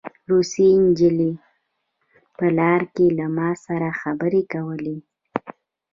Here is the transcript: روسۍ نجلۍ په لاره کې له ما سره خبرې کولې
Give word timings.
روسۍ 0.29 0.69
نجلۍ 0.85 1.31
په 2.37 2.45
لاره 2.57 2.85
کې 2.95 3.05
له 3.17 3.25
ما 3.37 3.49
سره 3.65 3.89
خبرې 4.01 4.41
کولې 4.53 4.97